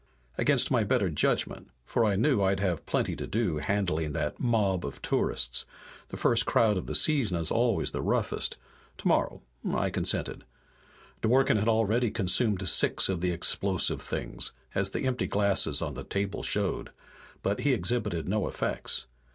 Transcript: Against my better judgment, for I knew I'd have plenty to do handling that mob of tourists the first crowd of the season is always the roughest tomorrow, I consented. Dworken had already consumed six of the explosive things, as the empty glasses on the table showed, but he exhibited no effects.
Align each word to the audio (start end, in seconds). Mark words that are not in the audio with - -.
Against 0.35 0.71
my 0.71 0.83
better 0.83 1.11
judgment, 1.11 1.69
for 1.85 2.03
I 2.03 2.15
knew 2.15 2.41
I'd 2.41 2.59
have 2.59 2.87
plenty 2.87 3.15
to 3.17 3.27
do 3.27 3.57
handling 3.57 4.13
that 4.13 4.39
mob 4.39 4.83
of 4.83 4.99
tourists 5.03 5.67
the 6.07 6.17
first 6.17 6.43
crowd 6.47 6.75
of 6.75 6.87
the 6.87 6.95
season 6.95 7.37
is 7.37 7.51
always 7.51 7.91
the 7.91 8.01
roughest 8.01 8.57
tomorrow, 8.97 9.43
I 9.75 9.91
consented. 9.91 10.43
Dworken 11.21 11.57
had 11.59 11.67
already 11.69 12.09
consumed 12.09 12.67
six 12.67 13.09
of 13.09 13.21
the 13.21 13.29
explosive 13.31 14.01
things, 14.01 14.53
as 14.73 14.89
the 14.89 15.01
empty 15.05 15.27
glasses 15.27 15.83
on 15.83 15.93
the 15.93 16.03
table 16.03 16.41
showed, 16.41 16.89
but 17.43 17.59
he 17.59 17.71
exhibited 17.71 18.27
no 18.27 18.47
effects. 18.47 19.05